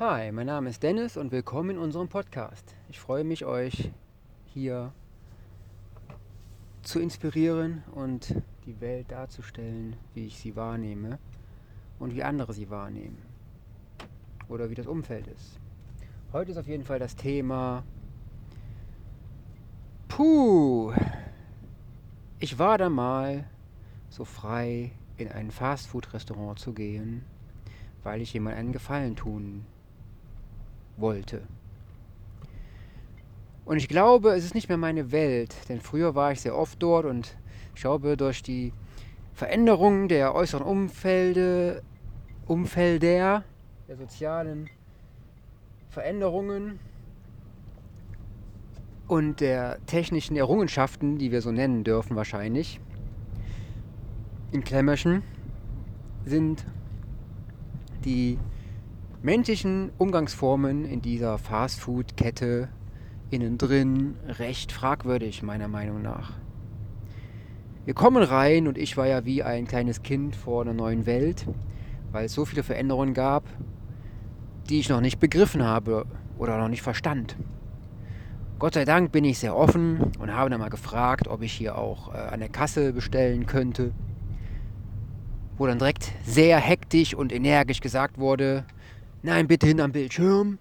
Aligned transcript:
Hi, 0.00 0.32
mein 0.32 0.46
Name 0.46 0.70
ist 0.70 0.82
Dennis 0.82 1.18
und 1.18 1.30
willkommen 1.30 1.72
in 1.72 1.78
unserem 1.78 2.08
Podcast. 2.08 2.74
Ich 2.88 2.98
freue 2.98 3.22
mich, 3.22 3.44
euch 3.44 3.90
hier 4.46 4.94
zu 6.80 7.00
inspirieren 7.00 7.82
und 7.92 8.34
die 8.64 8.80
Welt 8.80 9.10
darzustellen, 9.10 9.96
wie 10.14 10.24
ich 10.24 10.38
sie 10.38 10.56
wahrnehme 10.56 11.18
und 11.98 12.14
wie 12.14 12.22
andere 12.22 12.54
sie 12.54 12.70
wahrnehmen. 12.70 13.18
Oder 14.48 14.70
wie 14.70 14.74
das 14.74 14.86
Umfeld 14.86 15.26
ist. 15.26 15.60
Heute 16.32 16.52
ist 16.52 16.56
auf 16.56 16.66
jeden 16.66 16.84
Fall 16.84 16.98
das 16.98 17.14
Thema 17.14 17.84
Puh. 20.08 20.94
Ich 22.38 22.58
war 22.58 22.78
da 22.78 22.88
mal 22.88 23.44
so 24.08 24.24
frei, 24.24 24.92
in 25.18 25.30
ein 25.30 25.50
Fastfood-Restaurant 25.50 26.58
zu 26.58 26.72
gehen, 26.72 27.22
weil 28.02 28.22
ich 28.22 28.32
jemand 28.32 28.56
einen 28.56 28.72
Gefallen 28.72 29.14
tun 29.14 29.66
wollte. 31.00 31.42
Und 33.64 33.76
ich 33.76 33.88
glaube, 33.88 34.30
es 34.30 34.44
ist 34.44 34.54
nicht 34.54 34.68
mehr 34.68 34.78
meine 34.78 35.12
Welt, 35.12 35.54
denn 35.68 35.80
früher 35.80 36.14
war 36.14 36.32
ich 36.32 36.40
sehr 36.40 36.56
oft 36.56 36.82
dort 36.82 37.04
und 37.06 37.36
ich 37.74 37.80
glaube, 37.80 38.16
durch 38.16 38.42
die 38.42 38.72
Veränderungen 39.32 40.08
der 40.08 40.34
äußeren 40.34 40.64
Umfelde, 40.64 41.82
Umfelder, 42.46 43.44
der 43.88 43.96
sozialen 43.96 44.68
Veränderungen 45.88 46.80
und 49.06 49.40
der 49.40 49.78
technischen 49.86 50.36
Errungenschaften, 50.36 51.18
die 51.18 51.32
wir 51.32 51.42
so 51.42 51.52
nennen 51.52 51.84
dürfen 51.84 52.16
wahrscheinlich, 52.16 52.80
in 54.52 54.64
Klemmerschen, 54.64 55.22
sind 56.24 56.64
die 58.04 58.38
menschlichen 59.22 59.90
Umgangsformen 59.98 60.86
in 60.86 61.02
dieser 61.02 61.36
Fastfood-Kette 61.36 62.68
innen 63.28 63.58
drin 63.58 64.16
recht 64.26 64.72
fragwürdig, 64.72 65.42
meiner 65.42 65.68
Meinung 65.68 66.00
nach. 66.00 66.32
Wir 67.84 67.92
kommen 67.92 68.22
rein 68.22 68.66
und 68.66 68.78
ich 68.78 68.96
war 68.96 69.06
ja 69.06 69.26
wie 69.26 69.42
ein 69.42 69.66
kleines 69.66 70.02
Kind 70.02 70.36
vor 70.36 70.62
einer 70.62 70.72
neuen 70.72 71.04
Welt, 71.04 71.46
weil 72.12 72.26
es 72.26 72.32
so 72.32 72.46
viele 72.46 72.62
Veränderungen 72.62 73.12
gab, 73.12 73.44
die 74.70 74.80
ich 74.80 74.88
noch 74.88 75.02
nicht 75.02 75.20
begriffen 75.20 75.62
habe 75.62 76.06
oder 76.38 76.56
noch 76.56 76.68
nicht 76.68 76.82
verstand. 76.82 77.36
Gott 78.58 78.74
sei 78.74 78.86
Dank 78.86 79.12
bin 79.12 79.24
ich 79.24 79.38
sehr 79.38 79.54
offen 79.54 80.12
und 80.18 80.34
habe 80.34 80.48
dann 80.48 80.60
mal 80.60 80.70
gefragt, 80.70 81.28
ob 81.28 81.42
ich 81.42 81.52
hier 81.52 81.76
auch 81.76 82.14
äh, 82.14 82.18
an 82.18 82.40
der 82.40 82.48
Kasse 82.48 82.92
bestellen 82.92 83.46
könnte. 83.46 83.92
Wo 85.58 85.66
dann 85.66 85.78
direkt 85.78 86.10
sehr 86.24 86.58
hektisch 86.58 87.14
und 87.14 87.32
energisch 87.32 87.80
gesagt 87.80 88.18
wurde, 88.18 88.64
Nein, 89.22 89.48
bitte 89.48 89.66
hin 89.66 89.80
am 89.82 89.92
Bildschirm. 89.92 90.58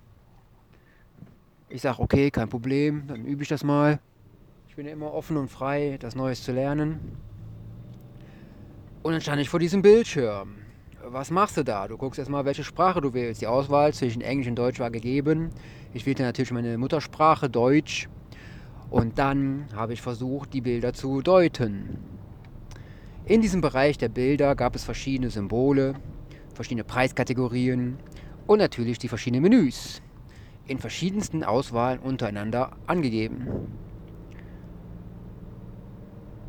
Ich 1.70 1.82
sage, 1.82 2.02
okay, 2.02 2.30
kein 2.30 2.50
Problem, 2.50 3.08
dann 3.08 3.24
übe 3.24 3.42
ich 3.42 3.48
das 3.48 3.64
mal. 3.64 4.00
Ich 4.68 4.76
bin 4.76 4.86
ja 4.86 4.92
immer 4.92 5.14
offen 5.14 5.38
und 5.38 5.50
frei, 5.50 5.98
das 5.98 6.14
Neues 6.14 6.44
zu 6.44 6.52
lernen. 6.52 7.00
Und 9.02 9.14
dann 9.14 9.22
stand 9.22 9.42
ich 9.42 9.50
vor 9.50 9.62
diesem 9.62 9.82
Bildschirm. 9.82 10.56
Was 11.06 11.32
machst 11.32 11.56
du 11.56 11.64
da? 11.64 11.88
Du 11.88 11.98
guckst 11.98 12.20
erstmal, 12.20 12.44
welche 12.44 12.66
Sprache 12.66 13.00
du 13.00 13.14
wählst. 13.14 13.40
Die 13.42 13.48
Auswahl 13.48 13.94
zwischen 13.94 14.22
Englisch 14.22 14.50
und 14.50 14.58
Deutsch 14.58 14.80
war 14.80 14.92
gegeben. 14.92 15.52
Ich 15.94 16.06
wählte 16.06 16.23
natürlich 16.23 16.52
meine 16.52 16.78
Muttersprache, 16.78 17.50
Deutsch. 17.50 18.10
Und 18.90 19.18
dann 19.18 19.68
habe 19.73 19.94
ich 19.94 20.02
versucht, 20.02 20.54
die 20.54 20.60
Bilder 20.60 20.92
zu 20.92 21.22
deuten. 21.22 21.98
In 23.23 23.40
diesem 23.42 23.62
Bereich 23.62 23.98
der 23.98 24.10
Bilder 24.10 24.54
gab 24.56 24.76
es 24.76 24.84
verschiedene 24.84 25.30
Symbole, 25.30 25.94
verschiedene 26.54 26.84
Preiskategorien, 26.84 27.98
und 28.50 28.58
natürlich 28.58 28.97
die 28.97 29.08
verschiedenen 29.08 29.44
Menüs 29.44 30.02
in 30.66 30.80
verschiedensten 30.80 31.44
Auswahlen 31.44 32.00
untereinander 32.00 32.72
angegeben. 32.88 33.47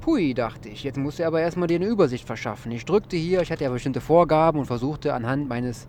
Pui, 0.00 0.32
dachte 0.32 0.70
ich, 0.70 0.82
jetzt 0.82 0.96
musste 0.96 1.24
er 1.24 1.28
aber 1.28 1.42
erstmal 1.42 1.68
dir 1.68 1.74
eine 1.74 1.84
Übersicht 1.84 2.26
verschaffen. 2.26 2.72
Ich 2.72 2.86
drückte 2.86 3.18
hier, 3.18 3.42
ich 3.42 3.52
hatte 3.52 3.64
ja 3.64 3.70
bestimmte 3.70 4.00
Vorgaben 4.00 4.60
und 4.60 4.64
versuchte 4.64 5.12
anhand 5.12 5.50
meines, 5.50 5.88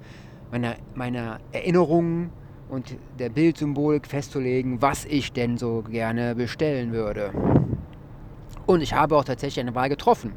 meiner, 0.51 0.75
meiner 0.95 1.39
Erinnerungen 1.53 2.29
und 2.67 2.97
der 3.17 3.29
Bildsymbolik 3.29 4.05
festzulegen, 4.05 4.81
was 4.81 5.05
ich 5.05 5.31
denn 5.31 5.57
so 5.57 5.81
gerne 5.81 6.35
bestellen 6.35 6.91
würde. 6.91 7.31
Und 8.65 8.81
ich 8.81 8.93
habe 8.93 9.15
auch 9.15 9.23
tatsächlich 9.23 9.61
eine 9.61 9.75
Wahl 9.75 9.87
getroffen. 9.87 10.33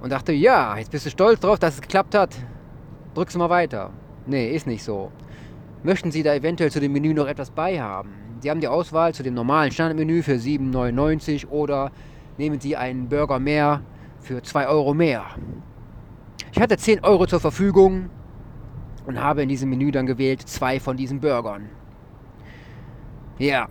Und 0.00 0.12
dachte, 0.12 0.32
ja, 0.32 0.78
jetzt 0.78 0.92
bist 0.92 1.06
du 1.06 1.10
stolz 1.10 1.40
drauf, 1.40 1.58
dass 1.58 1.74
es 1.74 1.80
geklappt 1.80 2.14
hat. 2.14 2.36
Drückst 3.14 3.34
du 3.34 3.40
mal 3.40 3.50
weiter. 3.50 3.90
Nee, 4.30 4.52
ist 4.54 4.68
nicht 4.68 4.84
so. 4.84 5.10
Möchten 5.82 6.12
Sie 6.12 6.22
da 6.22 6.32
eventuell 6.32 6.70
zu 6.70 6.78
dem 6.78 6.92
Menü 6.92 7.12
noch 7.14 7.26
etwas 7.26 7.50
beihaben? 7.50 8.12
Sie 8.38 8.48
haben 8.48 8.60
die 8.60 8.68
Auswahl 8.68 9.12
zu 9.12 9.24
dem 9.24 9.34
normalen 9.34 9.72
Standardmenü 9.72 10.22
für 10.22 10.34
7,99 10.34 11.48
oder 11.48 11.90
nehmen 12.38 12.60
Sie 12.60 12.76
einen 12.76 13.08
Burger 13.08 13.40
mehr 13.40 13.82
für 14.20 14.40
2 14.40 14.68
Euro 14.68 14.94
mehr. 14.94 15.24
Ich 16.52 16.60
hatte 16.60 16.76
10 16.76 17.02
Euro 17.02 17.26
zur 17.26 17.40
Verfügung 17.40 18.08
und 19.04 19.20
habe 19.20 19.42
in 19.42 19.48
diesem 19.48 19.68
Menü 19.68 19.90
dann 19.90 20.06
gewählt 20.06 20.42
zwei 20.42 20.78
von 20.78 20.96
diesen 20.96 21.18
Burgern. 21.18 21.68
Ja, 23.36 23.68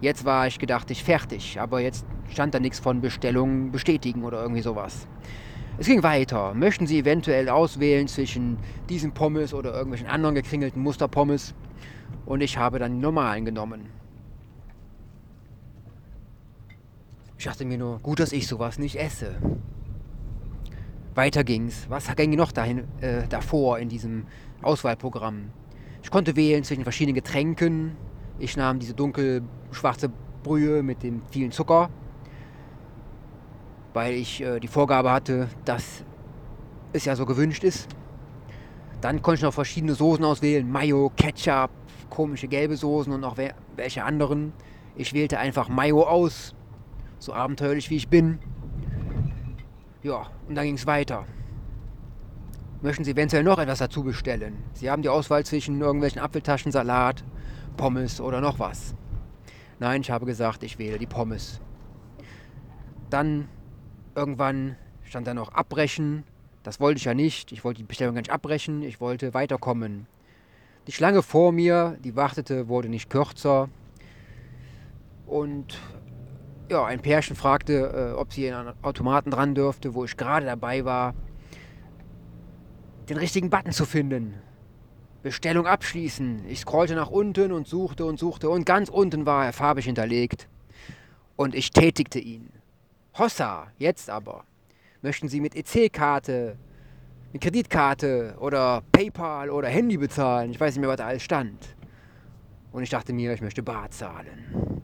jetzt 0.00 0.24
war 0.24 0.48
ich 0.48 0.58
gedacht, 0.58 0.90
ich 0.90 1.04
fertig, 1.04 1.60
aber 1.60 1.78
jetzt 1.78 2.04
stand 2.30 2.52
da 2.52 2.58
nichts 2.58 2.80
von 2.80 3.00
Bestellung 3.00 3.70
bestätigen 3.70 4.24
oder 4.24 4.42
irgendwie 4.42 4.62
sowas. 4.62 5.06
Es 5.80 5.86
ging 5.86 6.02
weiter. 6.02 6.52
Möchten 6.52 6.86
Sie 6.86 6.98
eventuell 6.98 7.48
auswählen 7.48 8.06
zwischen 8.06 8.58
diesem 8.90 9.12
Pommes 9.12 9.54
oder 9.54 9.72
irgendwelchen 9.72 10.08
anderen 10.08 10.34
gekringelten 10.34 10.82
Musterpommes? 10.82 11.54
Und 12.26 12.42
ich 12.42 12.58
habe 12.58 12.78
dann 12.78 12.92
die 12.92 12.98
normalen 12.98 13.46
genommen. 13.46 13.86
Ich 17.38 17.46
dachte 17.46 17.64
mir 17.64 17.78
nur, 17.78 17.98
gut, 18.00 18.20
dass 18.20 18.32
ich 18.32 18.46
sowas 18.46 18.78
nicht 18.78 18.96
esse. 18.96 19.36
Weiter 21.14 21.44
ging's. 21.44 21.86
Was 21.88 22.14
ging 22.14 22.36
noch 22.36 22.52
dahin, 22.52 22.84
äh, 23.00 23.26
davor 23.26 23.78
in 23.78 23.88
diesem 23.88 24.26
Auswahlprogramm? 24.60 25.48
Ich 26.02 26.10
konnte 26.10 26.36
wählen 26.36 26.62
zwischen 26.62 26.82
verschiedenen 26.82 27.14
Getränken. 27.14 27.96
Ich 28.38 28.54
nahm 28.54 28.80
diese 28.80 28.92
dunkel-schwarze 28.92 30.10
Brühe 30.42 30.82
mit 30.82 31.02
dem 31.02 31.22
vielen 31.30 31.52
Zucker 31.52 31.88
weil 33.92 34.14
ich 34.14 34.40
äh, 34.40 34.60
die 34.60 34.68
Vorgabe 34.68 35.10
hatte, 35.10 35.48
dass 35.64 36.04
es 36.92 37.04
ja 37.04 37.16
so 37.16 37.26
gewünscht 37.26 37.64
ist. 37.64 37.88
Dann 39.00 39.22
konnte 39.22 39.38
ich 39.38 39.42
noch 39.42 39.54
verschiedene 39.54 39.94
Soßen 39.94 40.24
auswählen, 40.24 40.70
Mayo, 40.70 41.10
Ketchup, 41.16 41.70
komische 42.10 42.48
gelbe 42.48 42.76
Soßen 42.76 43.12
und 43.12 43.20
noch 43.20 43.36
welche 43.76 44.04
anderen. 44.04 44.52
Ich 44.96 45.12
wählte 45.14 45.38
einfach 45.38 45.68
Mayo 45.68 46.02
aus, 46.02 46.54
so 47.18 47.32
abenteuerlich 47.32 47.88
wie 47.90 47.96
ich 47.96 48.08
bin. 48.08 48.38
Ja, 50.02 50.26
und 50.48 50.54
dann 50.54 50.64
ging 50.64 50.74
es 50.74 50.86
weiter. 50.86 51.24
Möchten 52.82 53.04
Sie 53.04 53.10
eventuell 53.10 53.44
noch 53.44 53.58
etwas 53.58 53.78
dazu 53.78 54.02
bestellen? 54.02 54.56
Sie 54.72 54.90
haben 54.90 55.02
die 55.02 55.08
Auswahl 55.08 55.44
zwischen 55.44 55.80
irgendwelchen 55.80 56.20
Apfeltaschen, 56.20 56.72
Salat, 56.72 57.24
Pommes 57.76 58.20
oder 58.20 58.40
noch 58.40 58.58
was. 58.58 58.94
Nein, 59.78 60.00
ich 60.00 60.10
habe 60.10 60.26
gesagt, 60.26 60.62
ich 60.62 60.78
wähle 60.78 60.98
die 60.98 61.06
Pommes. 61.06 61.60
Dann 63.10 63.48
Irgendwann 64.20 64.76
stand 65.02 65.26
da 65.26 65.32
noch 65.32 65.54
abbrechen. 65.54 66.24
Das 66.62 66.78
wollte 66.78 66.98
ich 66.98 67.06
ja 67.06 67.14
nicht. 67.14 67.52
Ich 67.52 67.64
wollte 67.64 67.78
die 67.78 67.86
Bestellung 67.86 68.14
gar 68.14 68.20
nicht 68.20 68.30
abbrechen. 68.30 68.82
Ich 68.82 69.00
wollte 69.00 69.32
weiterkommen. 69.32 70.06
Die 70.86 70.92
Schlange 70.92 71.22
vor 71.22 71.52
mir, 71.52 71.96
die 72.04 72.16
wartete, 72.16 72.68
wurde 72.68 72.90
nicht 72.90 73.08
kürzer. 73.08 73.70
Und 75.26 75.78
ja, 76.68 76.84
ein 76.84 77.00
Pärchen 77.00 77.34
fragte, 77.34 78.12
äh, 78.12 78.14
ob 78.14 78.34
sie 78.34 78.52
an 78.52 78.74
Automaten 78.82 79.30
dran 79.30 79.54
dürfte, 79.54 79.94
wo 79.94 80.04
ich 80.04 80.18
gerade 80.18 80.44
dabei 80.44 80.84
war, 80.84 81.14
den 83.08 83.16
richtigen 83.16 83.48
Button 83.48 83.72
zu 83.72 83.86
finden. 83.86 84.34
Bestellung 85.22 85.66
abschließen. 85.66 86.44
Ich 86.46 86.60
scrollte 86.60 86.94
nach 86.94 87.08
unten 87.08 87.52
und 87.52 87.66
suchte 87.66 88.04
und 88.04 88.18
suchte 88.18 88.50
und 88.50 88.66
ganz 88.66 88.90
unten 88.90 89.24
war 89.24 89.46
er 89.46 89.54
farbig 89.54 89.86
hinterlegt. 89.86 90.46
Und 91.36 91.54
ich 91.54 91.70
tätigte 91.70 92.18
ihn. 92.18 92.59
Hossa, 93.18 93.66
jetzt 93.78 94.08
aber. 94.08 94.44
Möchten 95.02 95.28
Sie 95.28 95.40
mit 95.40 95.56
EC-Karte, 95.56 96.56
mit 97.32 97.42
Kreditkarte 97.42 98.36
oder 98.38 98.82
PayPal 98.92 99.50
oder 99.50 99.68
Handy 99.68 99.96
bezahlen? 99.96 100.50
Ich 100.50 100.60
weiß 100.60 100.74
nicht 100.74 100.80
mehr, 100.80 100.90
was 100.90 100.98
da 100.98 101.06
alles 101.06 101.22
stand. 101.22 101.76
Und 102.72 102.82
ich 102.82 102.90
dachte 102.90 103.12
mir, 103.12 103.32
ich 103.32 103.40
möchte 103.40 103.62
bar 103.62 103.90
zahlen. 103.90 104.82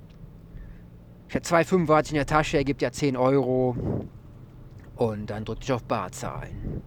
Ich 1.29 1.35
hatte 1.35 1.55
2,45 1.55 2.09
in 2.11 2.15
der 2.15 2.27
Tasche, 2.27 2.57
er 2.57 2.65
gibt 2.65 2.83
ja 2.83 2.91
10 2.91 3.17
Euro. 3.17 3.77
Und 4.97 5.31
dann 5.31 5.45
drückte 5.45 5.65
ich 5.65 5.73
auf 5.73 5.85
Bar 5.85 6.11
zahlen. 6.13 6.83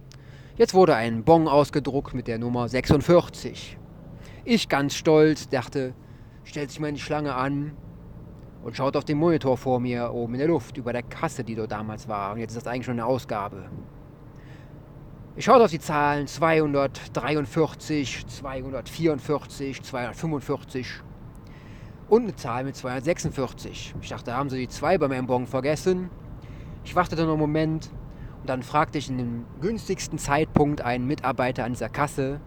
Jetzt 0.56 0.74
wurde 0.74 0.94
ein 0.94 1.24
Bon 1.24 1.48
ausgedruckt 1.48 2.12
mit 2.12 2.26
der 2.26 2.38
Nummer 2.38 2.68
46. 2.68 3.78
Ich 4.44 4.68
ganz 4.68 4.94
stolz 4.94 5.48
dachte, 5.48 5.94
stellt 6.44 6.70
sich 6.70 6.80
mal 6.80 6.88
in 6.88 6.96
die 6.96 7.00
Schlange 7.00 7.34
an, 7.34 7.76
und 8.62 8.76
schaut 8.76 8.96
auf 8.96 9.04
den 9.04 9.18
Monitor 9.18 9.56
vor 9.56 9.80
mir 9.80 10.12
oben 10.12 10.34
in 10.34 10.40
der 10.40 10.48
Luft 10.48 10.76
über 10.76 10.92
der 10.92 11.02
Kasse, 11.02 11.44
die 11.44 11.54
dort 11.54 11.72
damals 11.72 12.08
war. 12.08 12.32
Und 12.32 12.40
jetzt 12.40 12.50
ist 12.50 12.64
das 12.64 12.66
eigentlich 12.66 12.86
schon 12.86 12.94
eine 12.94 13.06
Ausgabe. 13.06 13.64
Ich 15.36 15.44
schaute 15.44 15.64
auf 15.64 15.70
die 15.70 15.78
Zahlen 15.78 16.26
243, 16.26 18.26
244, 18.26 19.82
245 19.82 20.86
und 22.08 22.22
eine 22.24 22.34
Zahl 22.34 22.64
mit 22.64 22.76
246. 22.76 23.94
Ich 24.02 24.08
dachte, 24.08 24.26
da 24.26 24.36
haben 24.36 24.50
sie 24.50 24.58
die 24.58 24.68
2 24.68 24.98
bei 24.98 25.08
meinem 25.08 25.26
Bon 25.26 25.46
vergessen. 25.46 26.10
Ich 26.84 26.96
wartete 26.96 27.22
noch 27.22 27.30
einen 27.30 27.40
Moment 27.40 27.90
und 28.40 28.48
dann 28.48 28.62
fragte 28.62 28.98
ich 28.98 29.08
in 29.08 29.18
dem 29.18 29.44
günstigsten 29.60 30.18
Zeitpunkt 30.18 30.82
einen 30.82 31.06
Mitarbeiter 31.06 31.64
an 31.64 31.72
dieser 31.72 31.88
Kasse, 31.88 32.40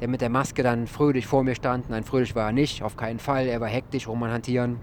der 0.00 0.08
mit 0.08 0.20
der 0.20 0.28
Maske 0.28 0.62
dann 0.62 0.86
fröhlich 0.86 1.26
vor 1.26 1.42
mir 1.42 1.54
stand. 1.54 1.88
Nein, 1.88 2.04
fröhlich 2.04 2.36
war 2.36 2.46
er 2.46 2.52
nicht, 2.52 2.82
auf 2.82 2.96
keinen 2.96 3.18
Fall. 3.18 3.46
Er 3.46 3.60
war 3.60 3.68
hektisch, 3.68 4.06
rum 4.06 4.22
an 4.22 4.30
hantieren. 4.30 4.78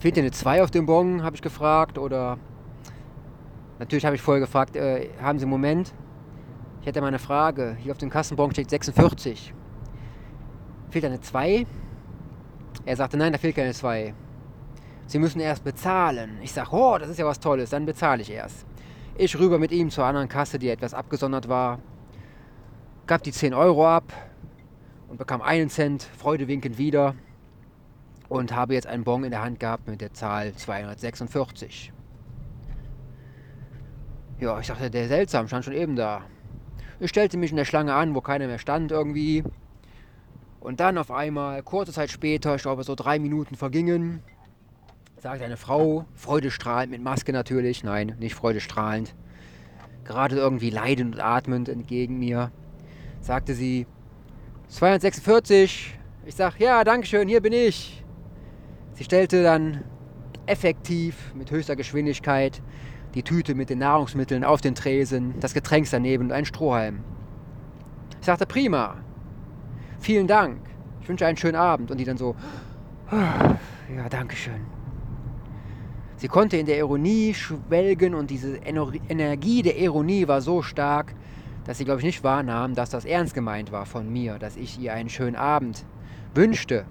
Fehlt 0.00 0.16
dir 0.16 0.22
eine 0.22 0.30
2 0.30 0.62
auf 0.62 0.70
dem 0.70 0.86
Bon, 0.86 1.22
habe 1.22 1.36
ich 1.36 1.42
gefragt. 1.42 1.98
Oder 1.98 2.38
natürlich 3.78 4.06
habe 4.06 4.16
ich 4.16 4.22
vorher 4.22 4.40
gefragt, 4.40 4.74
äh, 4.74 5.10
haben 5.20 5.38
Sie 5.38 5.44
einen 5.44 5.50
Moment? 5.50 5.92
Ich 6.80 6.86
hätte 6.86 7.02
mal 7.02 7.08
eine 7.08 7.18
Frage. 7.18 7.76
Hier 7.78 7.92
auf 7.92 7.98
dem 7.98 8.08
Kassenbon 8.08 8.50
steht 8.50 8.70
46. 8.70 9.52
Fehlt 10.88 11.04
eine 11.04 11.20
2? 11.20 11.66
Er 12.86 12.96
sagte, 12.96 13.18
nein, 13.18 13.32
da 13.32 13.38
fehlt 13.38 13.56
keine 13.56 13.74
2. 13.74 14.14
Sie 15.06 15.18
müssen 15.18 15.38
erst 15.38 15.64
bezahlen. 15.64 16.38
Ich 16.40 16.52
sage, 16.52 16.70
oh, 16.72 16.96
das 16.98 17.10
ist 17.10 17.18
ja 17.18 17.26
was 17.26 17.38
Tolles, 17.38 17.68
dann 17.68 17.84
bezahle 17.84 18.22
ich 18.22 18.30
erst. 18.30 18.64
Ich 19.18 19.38
rüber 19.38 19.58
mit 19.58 19.70
ihm 19.70 19.90
zur 19.90 20.06
anderen 20.06 20.30
Kasse, 20.30 20.58
die 20.58 20.70
etwas 20.70 20.94
abgesondert 20.94 21.46
war, 21.50 21.78
gab 23.06 23.22
die 23.22 23.32
10 23.32 23.52
Euro 23.52 23.86
ab 23.86 24.14
und 25.10 25.18
bekam 25.18 25.42
einen 25.42 25.68
Cent 25.68 26.04
freudewinkend 26.04 26.78
wieder 26.78 27.14
und 28.30 28.54
habe 28.54 28.74
jetzt 28.74 28.86
einen 28.86 29.02
Bon 29.04 29.24
in 29.24 29.32
der 29.32 29.42
Hand 29.42 29.58
gehabt 29.58 29.88
mit 29.88 30.00
der 30.00 30.14
Zahl 30.14 30.54
246. 30.54 31.92
Ja, 34.38 34.58
ich 34.60 34.68
dachte, 34.68 34.88
der 34.88 35.08
seltsam, 35.08 35.48
stand 35.48 35.64
schon 35.64 35.74
eben 35.74 35.96
da. 35.96 36.22
Ich 37.00 37.10
stellte 37.10 37.36
mich 37.36 37.50
in 37.50 37.56
der 37.56 37.64
Schlange 37.64 37.92
an, 37.92 38.14
wo 38.14 38.20
keiner 38.20 38.46
mehr 38.46 38.58
stand 38.58 38.92
irgendwie. 38.92 39.42
Und 40.60 40.78
dann 40.78 40.96
auf 40.96 41.10
einmal, 41.10 41.62
kurze 41.64 41.92
Zeit 41.92 42.10
später, 42.10 42.54
ich 42.54 42.62
glaube 42.62 42.84
so 42.84 42.94
drei 42.94 43.18
Minuten 43.18 43.56
vergingen, 43.56 44.22
sagte 45.16 45.44
eine 45.44 45.56
Frau, 45.56 46.04
freudestrahlend, 46.14 46.92
mit 46.92 47.02
Maske 47.02 47.32
natürlich, 47.32 47.82
nein, 47.82 48.14
nicht 48.20 48.36
freudestrahlend, 48.36 49.14
gerade 50.04 50.36
irgendwie 50.36 50.70
leidend 50.70 51.16
und 51.16 51.20
atmend 51.20 51.68
entgegen 51.68 52.18
mir, 52.18 52.52
sagte 53.20 53.54
sie, 53.54 53.88
246. 54.68 55.98
Ich 56.26 56.36
sag, 56.36 56.60
ja, 56.60 56.84
dankeschön, 56.84 57.26
hier 57.26 57.40
bin 57.40 57.52
ich. 57.52 58.04
Sie 59.00 59.04
stellte 59.04 59.42
dann 59.42 59.82
effektiv 60.44 61.32
mit 61.34 61.50
höchster 61.50 61.74
Geschwindigkeit 61.74 62.60
die 63.14 63.22
Tüte 63.22 63.54
mit 63.54 63.70
den 63.70 63.78
Nahrungsmitteln 63.78 64.44
auf 64.44 64.60
den 64.60 64.74
Tresen, 64.74 65.40
das 65.40 65.54
Getränk 65.54 65.88
daneben 65.90 66.24
und 66.24 66.32
einen 66.32 66.44
Strohhalm. 66.44 67.00
Ich 68.20 68.26
sagte, 68.26 68.44
prima, 68.44 68.96
vielen 70.00 70.26
Dank, 70.26 70.58
ich 71.00 71.08
wünsche 71.08 71.24
einen 71.24 71.38
schönen 71.38 71.56
Abend. 71.56 71.90
Und 71.90 71.96
die 71.96 72.04
dann 72.04 72.18
so, 72.18 72.36
ja, 73.10 74.08
dankeschön. 74.10 74.60
Sie 76.18 76.28
konnte 76.28 76.58
in 76.58 76.66
der 76.66 76.76
Ironie 76.76 77.32
schwelgen 77.32 78.14
und 78.14 78.28
diese 78.30 78.56
Energie 78.58 79.62
der 79.62 79.78
Ironie 79.78 80.28
war 80.28 80.42
so 80.42 80.60
stark, 80.60 81.14
dass 81.64 81.78
sie, 81.78 81.86
glaube 81.86 82.00
ich, 82.00 82.04
nicht 82.04 82.22
wahrnahm, 82.22 82.74
dass 82.74 82.90
das 82.90 83.06
ernst 83.06 83.32
gemeint 83.32 83.72
war 83.72 83.86
von 83.86 84.12
mir, 84.12 84.38
dass 84.38 84.58
ich 84.58 84.78
ihr 84.78 84.92
einen 84.92 85.08
schönen 85.08 85.36
Abend 85.36 85.86
wünschte. 86.34 86.84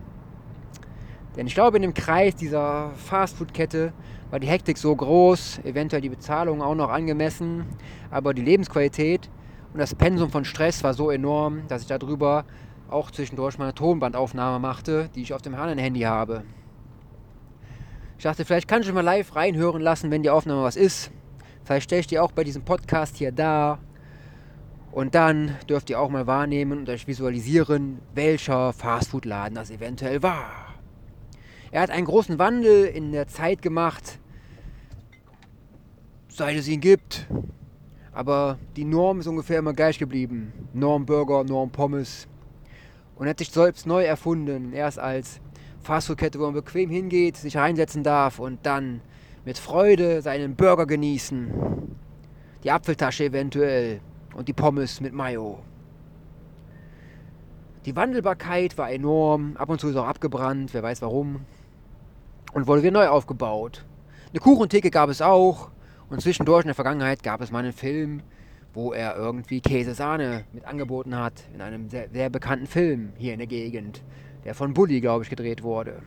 Denn 1.35 1.47
ich 1.47 1.53
glaube, 1.53 1.77
in 1.77 1.83
dem 1.83 1.93
Kreis 1.93 2.35
dieser 2.35 2.91
Fastfood-Kette 2.95 3.93
war 4.29 4.39
die 4.39 4.47
Hektik 4.47 4.77
so 4.77 4.95
groß, 4.95 5.59
eventuell 5.63 6.01
die 6.01 6.09
Bezahlung 6.09 6.61
auch 6.61 6.75
noch 6.75 6.89
angemessen, 6.89 7.65
aber 8.11 8.33
die 8.33 8.41
Lebensqualität 8.41 9.29
und 9.73 9.79
das 9.79 9.93
Pensum 9.93 10.31
von 10.31 10.45
Stress 10.45 10.83
war 10.83 10.93
so 10.93 11.11
enorm, 11.11 11.67
dass 11.67 11.83
ich 11.83 11.87
darüber 11.87 12.45
auch 12.89 13.11
zwischendurch 13.11 13.57
meine 13.57 13.73
Tonbandaufnahme 13.73 14.59
machte, 14.59 15.09
die 15.13 15.21
ich 15.21 15.33
auf 15.33 15.41
dem 15.41 15.53
anderen 15.53 15.77
Handy 15.77 16.01
habe. 16.01 16.43
Ich 18.17 18.23
dachte, 18.23 18.43
vielleicht 18.43 18.67
kann 18.67 18.81
ich 18.81 18.91
mal 18.91 19.01
live 19.01 19.35
reinhören 19.35 19.81
lassen, 19.81 20.11
wenn 20.11 20.23
die 20.23 20.29
Aufnahme 20.29 20.63
was 20.63 20.75
ist. 20.75 21.11
Vielleicht 21.63 21.85
stelle 21.85 22.01
ich 22.01 22.07
die 22.07 22.19
auch 22.19 22.31
bei 22.31 22.43
diesem 22.43 22.65
Podcast 22.65 23.17
hier 23.17 23.31
da. 23.31 23.79
Und 24.91 25.13
dann 25.13 25.55
dürft 25.69 25.89
ihr 25.91 25.99
auch 25.99 26.09
mal 26.09 26.25
wahrnehmen 26.25 26.79
und 26.79 26.89
euch 26.89 27.07
visualisieren, 27.07 27.99
welcher 28.15 28.73
Fastfood-Laden 28.73 29.55
das 29.55 29.69
eventuell 29.69 30.23
war. 30.23 30.69
Er 31.71 31.81
hat 31.81 31.92
einen 31.92 32.06
großen 32.06 32.39
Wandel 32.39 32.86
in 32.86 33.12
der 33.12 33.27
Zeit 33.27 33.62
gemacht, 33.62 34.19
seit 36.27 36.57
es 36.57 36.68
ihn 36.68 36.81
gibt. 36.81 37.27
Aber 38.12 38.57
die 38.75 38.86
Norm 38.86 39.19
ist 39.19 39.27
ungefähr 39.27 39.60
immer 39.60 39.74
gleich 39.74 40.00
geblieben. 40.00 40.51
Norm 40.74 41.06
Burger, 41.06 41.44
Norm 41.44 41.69
Pommes. 41.69 42.27
Und 43.16 43.27
er 43.27 43.31
hat 43.31 43.39
sich 43.39 43.51
selbst 43.51 43.86
neu 43.86 44.04
erfunden. 44.04 44.74
Erst 44.74 44.98
als 44.98 45.39
Fastfood-Kette, 45.81 46.39
wo 46.39 46.45
man 46.45 46.56
bequem 46.56 46.89
hingeht, 46.89 47.38
sich 47.38 47.56
reinsetzen 47.56 48.04
darf 48.04 48.39
und 48.39 48.65
dann 48.65 49.01
mit 49.45 49.57
Freude 49.57 50.22
seinen 50.22 50.56
Burger 50.56 50.88
genießen. 50.88 51.51
Die 52.63 52.72
Apfeltasche 52.72 53.25
eventuell 53.25 54.01
und 54.36 54.48
die 54.48 54.54
Pommes 54.54 55.01
mit 55.01 55.13
Mayo. 55.13 55.60
Die 57.86 57.95
Wandelbarkeit 57.95 58.77
war 58.77 58.92
enorm, 58.92 59.56
ab 59.56 59.69
und 59.69 59.80
zu 59.80 59.88
ist 59.88 59.95
auch 59.95 60.07
abgebrannt, 60.07 60.74
wer 60.74 60.83
weiß 60.83 61.01
warum. 61.01 61.45
Und 62.54 62.68
wurde 62.68 62.81
wieder 62.81 62.92
neu 62.92 63.07
aufgebaut. 63.07 63.86
Eine 64.31 64.40
Kuchentheke 64.40 64.92
gab 64.92 65.10
es 65.10 65.22
auch. 65.22 65.69
Und 66.10 66.22
zwischendurch 66.22 66.63
in 66.63 66.69
der 66.69 66.75
Vergangenheit 66.75 67.22
gab 67.24 67.42
es 67.42 67.51
mal 67.51 67.60
einen 67.60 67.74
Film, 67.74 68.24
wo 68.74 68.94
er 68.94 69.16
irgendwie 69.16 69.62
Käsesahne 69.62 70.46
mit 70.54 70.66
angeboten 70.66 71.16
hat. 71.16 71.34
In 71.54 71.62
einem 71.62 71.90
sehr, 71.90 72.10
sehr 72.10 72.30
bekannten 72.30 72.68
Film 72.68 73.13
hier 73.18 73.34
in 73.34 73.40
der 73.40 73.48
Gegend 73.48 74.01
der 74.46 74.56
von 74.56 74.74
Bully, 74.74 75.01
glaube 75.01 75.24
ich, 75.24 75.30
gedreht 75.30 75.63
wurde. 75.63 76.01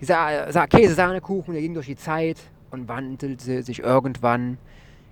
Dieser 0.00 0.68
Käsesahnekuchen, 0.68 1.54
der 1.54 1.62
ging 1.62 1.72
durch 1.72 1.86
die 1.86 1.96
Zeit 1.96 2.38
und 2.70 2.88
wandelte 2.88 3.62
sich 3.62 3.78
irgendwann 3.78 4.58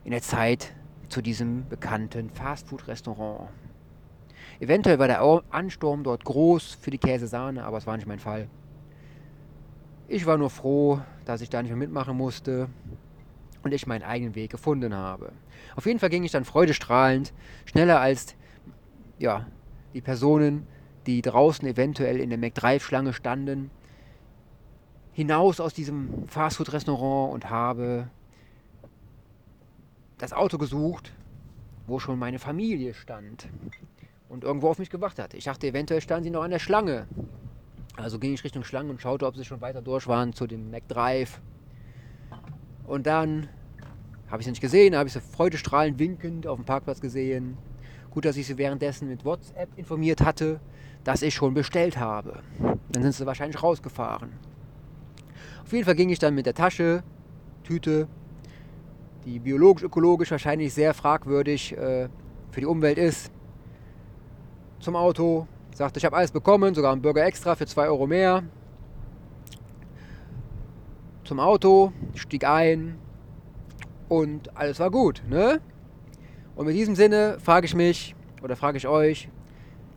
in 0.04 0.10
der 0.10 0.20
Zeit 0.20 0.74
zu 1.08 1.22
diesem 1.22 1.66
bekannten 1.68 2.28
Fastfood-Restaurant. 2.28 3.48
Eventuell 4.60 4.98
war 4.98 5.06
der 5.06 5.22
Ansturm 5.50 6.04
dort 6.04 6.24
groß 6.24 6.76
für 6.78 6.90
die 6.90 6.98
Käsesahne, 6.98 7.64
aber 7.64 7.78
es 7.78 7.86
war 7.86 7.96
nicht 7.96 8.06
mein 8.06 8.18
Fall. 8.18 8.48
Ich 10.06 10.26
war 10.26 10.36
nur 10.36 10.50
froh, 10.50 11.00
dass 11.24 11.40
ich 11.40 11.48
da 11.48 11.62
nicht 11.62 11.70
mehr 11.70 11.78
mitmachen 11.78 12.16
musste 12.16 12.68
und 13.62 13.72
ich 13.72 13.86
meinen 13.86 14.02
eigenen 14.02 14.34
Weg 14.34 14.50
gefunden 14.50 14.94
habe. 14.94 15.32
Auf 15.76 15.86
jeden 15.86 15.98
Fall 15.98 16.10
ging 16.10 16.24
ich 16.24 16.32
dann 16.32 16.44
freudestrahlend, 16.44 17.32
schneller 17.64 18.00
als 18.00 18.36
ja, 19.18 19.46
die 19.94 20.02
Personen, 20.02 20.66
die 21.06 21.22
draußen 21.22 21.66
eventuell 21.66 22.20
in 22.20 22.28
der 22.28 22.38
McDrive-Schlange 22.38 23.14
standen, 23.14 23.70
hinaus 25.12 25.60
aus 25.60 25.72
diesem 25.72 26.28
Fastfood-Restaurant 26.28 27.32
und 27.32 27.48
habe 27.48 28.10
das 30.18 30.32
Auto 30.32 30.58
gesucht, 30.58 31.12
wo 31.86 31.98
schon 31.98 32.18
meine 32.18 32.38
Familie 32.38 32.92
stand 32.92 33.48
und 34.28 34.44
irgendwo 34.44 34.68
auf 34.68 34.78
mich 34.78 34.90
gewacht 34.90 35.18
hat. 35.18 35.32
Ich 35.32 35.44
dachte, 35.44 35.66
eventuell 35.66 36.00
standen 36.00 36.24
sie 36.24 36.30
noch 36.30 36.42
an 36.42 36.50
der 36.50 36.58
Schlange. 36.58 37.06
Also 37.96 38.18
ging 38.18 38.32
ich 38.32 38.42
Richtung 38.42 38.64
Schlange 38.64 38.90
und 38.90 39.00
schaute, 39.00 39.26
ob 39.26 39.36
sie 39.36 39.44
schon 39.44 39.60
weiter 39.60 39.82
durch 39.82 40.06
waren 40.06 40.32
zu 40.32 40.46
dem 40.46 40.70
McDrive. 40.70 41.40
Und 42.86 43.06
dann 43.06 43.48
habe 44.28 44.40
ich 44.40 44.46
sie 44.46 44.50
nicht 44.50 44.60
gesehen, 44.60 44.96
habe 44.96 45.06
ich 45.06 45.12
sie 45.12 45.20
freudestrahlend 45.20 45.98
winkend 45.98 46.46
auf 46.46 46.58
dem 46.58 46.64
Parkplatz 46.64 47.00
gesehen. 47.00 47.56
Gut, 48.10 48.24
dass 48.24 48.36
ich 48.36 48.46
sie 48.46 48.58
währenddessen 48.58 49.08
mit 49.08 49.24
WhatsApp 49.24 49.68
informiert 49.76 50.22
hatte, 50.22 50.60
dass 51.04 51.22
ich 51.22 51.34
schon 51.34 51.54
bestellt 51.54 51.98
habe. 51.98 52.42
Dann 52.90 53.02
sind 53.02 53.12
sie 53.12 53.26
wahrscheinlich 53.26 53.62
rausgefahren. 53.62 54.32
Auf 55.62 55.72
jeden 55.72 55.84
Fall 55.84 55.94
ging 55.94 56.10
ich 56.10 56.18
dann 56.18 56.34
mit 56.34 56.46
der 56.46 56.54
Tasche, 56.54 57.02
Tüte, 57.62 58.08
die 59.24 59.38
biologisch-ökologisch 59.38 60.30
wahrscheinlich 60.30 60.74
sehr 60.74 60.94
fragwürdig 60.94 61.76
äh, 61.76 62.08
für 62.50 62.60
die 62.60 62.66
Umwelt 62.66 62.98
ist, 62.98 63.30
zum 64.80 64.96
Auto. 64.96 65.46
Sagte, 65.74 65.98
ich 65.98 66.04
habe 66.04 66.16
alles 66.16 66.30
bekommen, 66.30 66.72
sogar 66.72 66.92
einen 66.92 67.02
Burger 67.02 67.26
extra 67.26 67.56
für 67.56 67.66
2 67.66 67.88
Euro 67.88 68.06
mehr. 68.06 68.44
Zum 71.24 71.40
Auto, 71.40 71.92
stieg 72.14 72.44
ein 72.44 72.96
und 74.08 74.56
alles 74.56 74.78
war 74.78 74.92
gut. 74.92 75.24
Ne? 75.28 75.60
Und 76.54 76.68
in 76.68 76.74
diesem 76.74 76.94
Sinne 76.94 77.38
frage 77.40 77.66
ich 77.66 77.74
mich 77.74 78.14
oder 78.40 78.54
frage 78.54 78.78
ich 78.78 78.86
euch, 78.86 79.28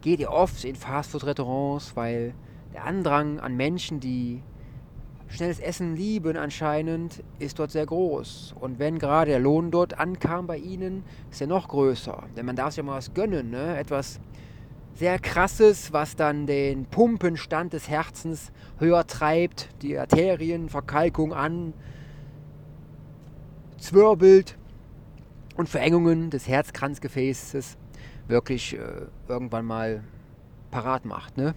geht 0.01 0.19
ihr 0.19 0.31
oft 0.31 0.65
in 0.65 0.75
Fastfood-Restaurants, 0.75 1.95
weil 1.95 2.33
der 2.73 2.85
Andrang 2.85 3.39
an 3.39 3.55
Menschen, 3.55 3.99
die 3.99 4.41
schnelles 5.27 5.59
Essen 5.59 5.95
lieben 5.95 6.37
anscheinend, 6.37 7.23
ist 7.37 7.59
dort 7.59 7.69
sehr 7.69 7.85
groß. 7.85 8.55
Und 8.59 8.79
wenn 8.79 8.97
gerade 8.97 9.29
der 9.29 9.39
Lohn 9.39 9.69
dort 9.69 9.99
ankam 9.99 10.47
bei 10.47 10.57
ihnen, 10.57 11.03
ist 11.29 11.39
er 11.39 11.47
noch 11.47 11.67
größer. 11.67 12.23
Denn 12.35 12.47
man 12.47 12.55
darf 12.55 12.69
sich 12.69 12.77
ja 12.77 12.83
mal 12.83 12.97
was 12.97 13.13
gönnen, 13.13 13.51
ne? 13.51 13.77
etwas 13.77 14.19
sehr 14.97 15.19
krasses, 15.19 15.93
was 15.93 16.15
dann 16.15 16.47
den 16.47 16.85
Pumpenstand 16.85 17.73
des 17.73 17.87
Herzens 17.87 18.51
höher 18.79 19.05
treibt, 19.05 19.69
die 19.83 19.97
Arterienverkalkung 19.97 21.33
an, 21.33 21.73
zwirbelt 23.77 24.57
und 25.55 25.69
Verengungen 25.69 26.31
des 26.31 26.47
Herzkranzgefäßes 26.47 27.77
wirklich 28.27 28.73
äh, 28.73 28.79
irgendwann 29.27 29.65
mal 29.65 30.03
parat 30.71 31.05
macht. 31.05 31.37
Ne? 31.37 31.53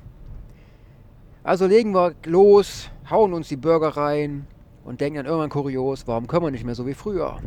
Also 1.42 1.66
legen 1.66 1.94
wir 1.94 2.14
los, 2.26 2.90
hauen 3.08 3.32
uns 3.32 3.48
die 3.48 3.56
Burger 3.56 3.96
rein 3.96 4.46
und 4.84 5.00
denken 5.00 5.16
dann 5.16 5.26
irgendwann 5.26 5.50
kurios, 5.50 6.06
warum 6.06 6.26
können 6.26 6.44
wir 6.44 6.50
nicht 6.50 6.64
mehr 6.64 6.74
so 6.74 6.86
wie 6.86 6.94
früher? 6.94 7.38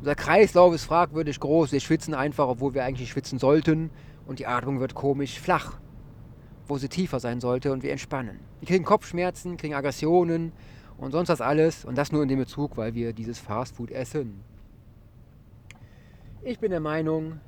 Unser 0.00 0.14
Kreislauf 0.14 0.74
ist 0.74 0.84
fragwürdig 0.84 1.40
groß, 1.40 1.72
wir 1.72 1.80
schwitzen 1.80 2.12
einfach, 2.12 2.46
obwohl 2.46 2.74
wir 2.74 2.84
eigentlich 2.84 3.08
schwitzen 3.08 3.38
sollten 3.38 3.90
und 4.28 4.38
die 4.38 4.46
Atmung 4.46 4.78
wird 4.78 4.94
komisch 4.94 5.40
flach, 5.40 5.78
wo 6.68 6.76
sie 6.76 6.88
tiefer 6.88 7.18
sein 7.18 7.40
sollte 7.40 7.72
und 7.72 7.82
wir 7.82 7.90
entspannen. 7.90 8.38
Wir 8.60 8.68
kriegen 8.68 8.84
Kopfschmerzen, 8.84 9.56
kriegen 9.56 9.74
Aggressionen 9.74 10.52
und 10.98 11.12
sonst 11.12 11.30
was 11.30 11.40
alles 11.40 11.84
und 11.84 11.96
das 11.96 12.12
nur 12.12 12.22
in 12.22 12.28
dem 12.28 12.38
Bezug, 12.38 12.76
weil 12.76 12.94
wir 12.94 13.14
dieses 13.14 13.38
Fastfood 13.38 13.90
essen. 13.90 14.44
Ich 16.42 16.58
bin 16.60 16.70
der 16.70 16.80
Meinung, 16.80 17.40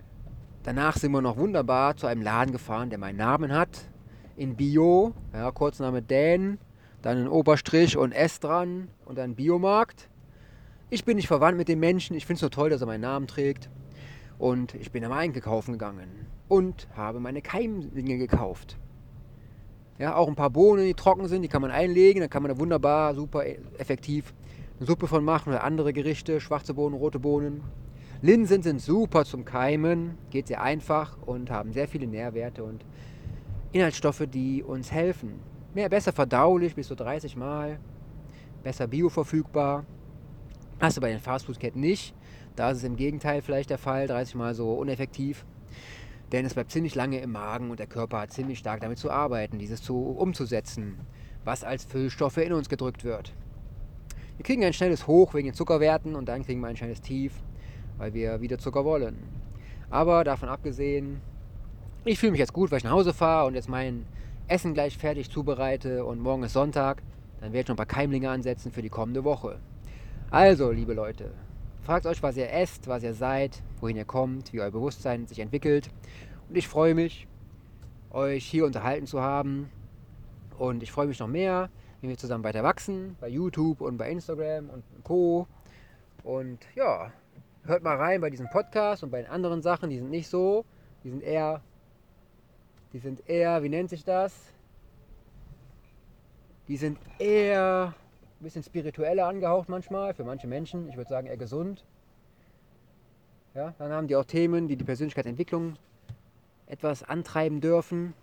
danach 0.62 0.96
sind 0.96 1.12
wir 1.12 1.20
noch 1.20 1.36
wunderbar 1.36 1.96
zu 1.96 2.06
einem 2.06 2.22
Laden 2.22 2.50
gefahren, 2.50 2.88
der 2.88 2.98
meinen 2.98 3.18
Namen 3.18 3.52
hat, 3.52 3.86
in 4.36 4.56
Bio, 4.56 5.12
ja, 5.34 5.50
Kurzname 5.50 6.00
Dan, 6.00 6.58
dann 7.02 7.18
ein 7.18 7.28
Oberstrich 7.28 7.98
und 7.98 8.12
S 8.12 8.40
dran 8.40 8.88
und 9.04 9.18
dann 9.18 9.34
Biomarkt. 9.34 10.08
Ich 10.88 11.04
bin 11.04 11.16
nicht 11.16 11.28
verwandt 11.28 11.58
mit 11.58 11.68
dem 11.68 11.78
Menschen, 11.78 12.16
ich 12.16 12.24
finde 12.24 12.38
es 12.38 12.42
nur 12.42 12.50
toll, 12.50 12.70
dass 12.70 12.80
er 12.80 12.86
meinen 12.86 13.02
Namen 13.02 13.26
trägt. 13.26 13.68
Und 14.38 14.74
ich 14.74 14.90
bin 14.90 15.04
am 15.04 15.12
Einkaufen 15.12 15.72
gegangen 15.72 16.39
und 16.50 16.88
habe 16.96 17.20
meine 17.20 17.40
Keimlinge 17.40 18.18
gekauft. 18.18 18.76
Ja, 19.98 20.16
auch 20.16 20.28
ein 20.28 20.34
paar 20.34 20.50
Bohnen, 20.50 20.84
die 20.84 20.94
trocken 20.94 21.28
sind, 21.28 21.42
die 21.42 21.48
kann 21.48 21.62
man 21.62 21.70
einlegen, 21.70 22.20
dann 22.20 22.28
kann 22.28 22.42
man 22.42 22.50
da 22.50 22.58
wunderbar, 22.58 23.14
super 23.14 23.44
effektiv 23.78 24.34
eine 24.78 24.86
Suppe 24.86 25.06
von 25.06 25.24
machen 25.24 25.50
oder 25.50 25.62
andere 25.62 25.92
Gerichte, 25.92 26.40
schwarze 26.40 26.74
Bohnen, 26.74 26.94
rote 26.94 27.18
Bohnen. 27.18 27.62
Linsen 28.22 28.62
sind 28.62 28.80
super 28.80 29.24
zum 29.24 29.44
Keimen, 29.44 30.18
geht 30.30 30.48
sehr 30.48 30.60
einfach 30.60 31.16
und 31.24 31.50
haben 31.50 31.72
sehr 31.72 31.88
viele 31.88 32.06
Nährwerte 32.06 32.64
und 32.64 32.84
Inhaltsstoffe, 33.72 34.26
die 34.26 34.62
uns 34.62 34.90
helfen. 34.90 35.38
Mehr, 35.72 35.88
besser 35.88 36.12
verdaulich, 36.12 36.74
bis 36.74 36.88
zu 36.88 36.96
30 36.96 37.36
Mal, 37.36 37.78
besser 38.62 38.86
bioverfügbar 38.86 39.84
Hast 40.80 40.96
du 40.96 41.02
bei 41.02 41.10
den 41.10 41.20
Fastfood-Ketten 41.20 41.78
nicht. 41.78 42.14
Da 42.56 42.70
ist 42.70 42.78
es 42.78 42.84
im 42.84 42.96
Gegenteil 42.96 43.42
vielleicht 43.42 43.68
der 43.68 43.76
Fall, 43.76 44.06
30 44.06 44.34
Mal 44.34 44.54
so 44.54 44.72
uneffektiv. 44.72 45.44
Denn 46.32 46.46
es 46.46 46.54
bleibt 46.54 46.70
ziemlich 46.70 46.94
lange 46.94 47.20
im 47.20 47.32
Magen 47.32 47.70
und 47.70 47.80
der 47.80 47.86
Körper 47.86 48.20
hat 48.20 48.32
ziemlich 48.32 48.58
stark 48.58 48.80
damit 48.80 48.98
zu 48.98 49.10
arbeiten, 49.10 49.58
dieses 49.58 49.82
zu, 49.82 49.96
umzusetzen, 49.96 50.98
was 51.44 51.64
als 51.64 51.84
Füllstoffe 51.84 52.38
in 52.38 52.52
uns 52.52 52.68
gedrückt 52.68 53.04
wird. 53.04 53.34
Wir 54.36 54.44
kriegen 54.44 54.64
ein 54.64 54.72
schnelles 54.72 55.06
Hoch 55.06 55.34
wegen 55.34 55.48
den 55.48 55.54
Zuckerwerten 55.54 56.14
und 56.14 56.28
dann 56.28 56.44
kriegen 56.44 56.60
wir 56.60 56.68
ein 56.68 56.76
schnelles 56.76 57.00
Tief, 57.00 57.32
weil 57.98 58.14
wir 58.14 58.40
wieder 58.40 58.58
Zucker 58.58 58.84
wollen. 58.84 59.18
Aber 59.90 60.24
davon 60.24 60.48
abgesehen, 60.48 61.20
ich 62.04 62.18
fühle 62.18 62.32
mich 62.32 62.38
jetzt 62.38 62.52
gut, 62.52 62.70
weil 62.70 62.78
ich 62.78 62.84
nach 62.84 62.92
Hause 62.92 63.12
fahre 63.12 63.48
und 63.48 63.54
jetzt 63.54 63.68
mein 63.68 64.06
Essen 64.48 64.72
gleich 64.72 64.96
fertig 64.96 65.30
zubereite 65.30 66.04
und 66.04 66.20
morgen 66.20 66.44
ist 66.44 66.52
Sonntag. 66.52 67.02
Dann 67.40 67.52
werde 67.52 67.60
ich 67.60 67.68
noch 67.68 67.74
ein 67.74 67.76
paar 67.76 67.86
Keimlinge 67.86 68.30
ansetzen 68.30 68.72
für 68.72 68.82
die 68.82 68.88
kommende 68.88 69.24
Woche. 69.24 69.58
Also, 70.30 70.70
liebe 70.70 70.94
Leute, 70.94 71.32
fragt 71.82 72.06
euch, 72.06 72.22
was 72.22 72.36
ihr 72.36 72.50
esst, 72.50 72.88
was 72.88 73.02
ihr 73.02 73.14
seid, 73.14 73.62
wohin 73.80 73.96
ihr 73.96 74.04
kommt, 74.04 74.52
wie 74.52 74.60
euer 74.60 74.70
Bewusstsein 74.70 75.26
sich 75.26 75.38
entwickelt. 75.38 75.90
Und 76.48 76.56
ich 76.56 76.68
freue 76.68 76.94
mich, 76.94 77.26
euch 78.10 78.44
hier 78.44 78.66
unterhalten 78.66 79.06
zu 79.06 79.20
haben. 79.20 79.70
Und 80.58 80.82
ich 80.82 80.92
freue 80.92 81.06
mich 81.06 81.18
noch 81.18 81.28
mehr, 81.28 81.70
wenn 82.00 82.10
wir 82.10 82.18
zusammen 82.18 82.44
weiter 82.44 82.62
wachsen, 82.62 83.16
bei 83.20 83.28
YouTube 83.28 83.80
und 83.80 83.96
bei 83.96 84.10
Instagram 84.10 84.70
und 84.70 84.84
Co. 85.04 85.46
Und 86.22 86.58
ja, 86.74 87.12
hört 87.64 87.82
mal 87.82 87.96
rein 87.96 88.20
bei 88.20 88.30
diesem 88.30 88.48
Podcast 88.50 89.02
und 89.02 89.10
bei 89.10 89.22
den 89.22 89.30
anderen 89.30 89.62
Sachen, 89.62 89.90
die 89.90 89.98
sind 89.98 90.10
nicht 90.10 90.28
so. 90.28 90.64
Die 91.02 91.10
sind 91.10 91.22
eher, 91.22 91.62
die 92.92 92.98
sind 92.98 93.26
eher, 93.28 93.62
wie 93.62 93.68
nennt 93.68 93.88
sich 93.90 94.04
das? 94.04 94.34
Die 96.68 96.76
sind 96.76 96.98
eher 97.18 97.94
ein 98.40 98.44
bisschen 98.44 98.62
spiritueller 98.62 99.26
angehaucht 99.26 99.68
manchmal, 99.68 100.14
für 100.14 100.24
manche 100.24 100.46
Menschen. 100.46 100.88
Ich 100.88 100.96
würde 100.96 101.10
sagen 101.10 101.26
eher 101.26 101.36
gesund. 101.36 101.84
Ja, 103.54 103.74
dann 103.78 103.92
haben 103.92 104.08
die 104.08 104.16
auch 104.16 104.24
Themen, 104.24 104.66
die 104.66 104.76
die 104.76 104.84
Persönlichkeitsentwicklung 104.84 105.76
etwas 106.66 107.02
antreiben 107.02 107.60
dürfen. 107.60 108.14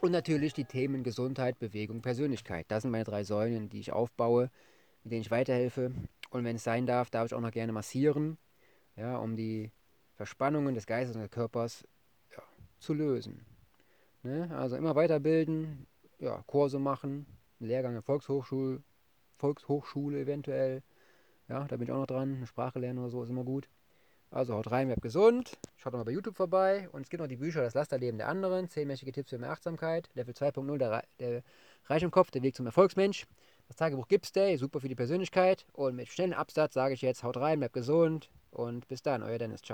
Und 0.00 0.12
natürlich 0.12 0.54
die 0.54 0.64
Themen 0.64 1.04
Gesundheit, 1.04 1.58
Bewegung, 1.58 2.00
Persönlichkeit. 2.00 2.66
Das 2.68 2.82
sind 2.82 2.90
meine 2.90 3.04
drei 3.04 3.22
Säulen, 3.22 3.68
die 3.68 3.80
ich 3.80 3.92
aufbaue, 3.92 4.50
mit 5.04 5.12
denen 5.12 5.20
ich 5.20 5.30
weiterhelfe. 5.30 5.92
Und 6.30 6.44
wenn 6.44 6.56
es 6.56 6.64
sein 6.64 6.86
darf, 6.86 7.10
darf 7.10 7.26
ich 7.26 7.34
auch 7.34 7.40
noch 7.40 7.52
gerne 7.52 7.72
massieren, 7.72 8.38
ja, 8.96 9.16
um 9.18 9.36
die 9.36 9.70
Verspannungen 10.14 10.74
des 10.74 10.86
Geistes 10.86 11.14
und 11.14 11.22
des 11.22 11.30
Körpers 11.30 11.86
ja, 12.34 12.42
zu 12.78 12.94
lösen. 12.94 13.44
Ne? 14.22 14.50
Also 14.56 14.76
immer 14.76 14.94
weiterbilden, 14.94 15.86
ja, 16.18 16.42
Kurse 16.46 16.78
machen, 16.78 17.26
Lehrgang 17.58 17.92
der 17.92 18.02
Volkshochschule, 18.02 18.82
Volkshochschule 19.42 20.20
eventuell. 20.20 20.82
Ja, 21.48 21.64
da 21.64 21.76
bin 21.76 21.88
ich 21.88 21.92
auch 21.92 21.98
noch 21.98 22.06
dran. 22.06 22.36
Eine 22.36 22.46
Sprache 22.46 22.78
lernen 22.78 23.00
oder 23.00 23.10
so 23.10 23.22
ist 23.24 23.28
immer 23.28 23.42
gut. 23.44 23.68
Also 24.30 24.54
haut 24.54 24.70
rein, 24.70 24.86
bleibt 24.86 25.02
gesund. 25.02 25.58
Schaut 25.76 25.92
mal 25.92 26.04
bei 26.04 26.12
YouTube 26.12 26.36
vorbei. 26.36 26.88
Und 26.92 27.02
es 27.02 27.10
gibt 27.10 27.20
noch 27.20 27.28
die 27.28 27.36
Bücher 27.36 27.62
Das 27.62 27.74
Lasterleben 27.74 28.18
der 28.18 28.28
anderen. 28.28 28.68
10 28.68 28.86
mächtige 28.86 29.12
Tipps 29.12 29.30
für 29.30 29.38
mehr 29.38 29.50
Achtsamkeit. 29.50 30.08
Level 30.14 30.32
2.0 30.32 30.78
der, 30.78 31.04
der 31.18 31.42
Reich 31.86 32.02
im 32.04 32.12
Kopf, 32.12 32.30
der 32.30 32.42
Weg 32.42 32.54
zum 32.54 32.66
Erfolgsmensch. 32.66 33.26
Das 33.66 33.76
Tagebuch 33.76 34.06
Gips 34.06 34.32
Day, 34.32 34.56
super 34.56 34.80
für 34.80 34.88
die 34.88 34.94
Persönlichkeit. 34.94 35.66
Und 35.72 35.96
mit 35.96 36.08
schnellem 36.08 36.34
Absatz 36.34 36.74
sage 36.74 36.94
ich 36.94 37.02
jetzt, 37.02 37.24
haut 37.24 37.36
rein, 37.36 37.58
bleibt 37.58 37.74
gesund. 37.74 38.30
Und 38.52 38.86
bis 38.86 39.02
dann, 39.02 39.22
euer 39.24 39.38
Dennis. 39.38 39.62
Ciao. 39.62 39.70